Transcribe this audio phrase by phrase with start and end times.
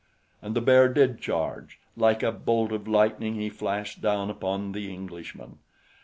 [0.41, 1.77] And the bear did charge.
[1.95, 5.59] Like a bolt of lightning he flashed down upon the Englishman.